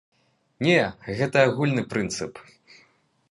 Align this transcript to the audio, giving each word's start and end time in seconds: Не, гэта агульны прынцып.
Не, 0.67 0.77
гэта 1.19 1.37
агульны 1.49 1.83
прынцып. 1.91 2.33